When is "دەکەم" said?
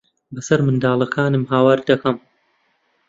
1.89-2.17